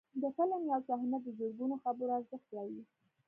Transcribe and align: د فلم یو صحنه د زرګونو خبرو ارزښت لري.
د 0.21 0.23
فلم 0.35 0.61
یو 0.71 0.79
صحنه 0.87 1.17
د 1.23 1.27
زرګونو 1.39 1.75
خبرو 1.83 2.15
ارزښت 2.17 2.47
لري. 2.57 2.81